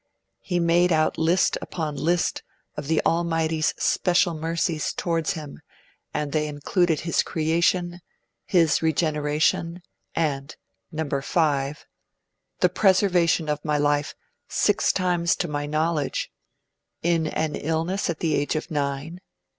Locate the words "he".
0.39-0.59